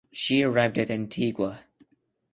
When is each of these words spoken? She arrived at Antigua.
She 0.11 0.41
arrived 0.41 0.79
at 0.79 0.89
Antigua. 0.89 1.63